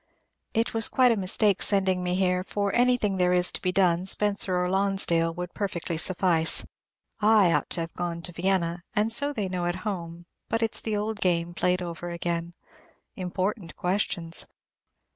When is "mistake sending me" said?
1.15-2.15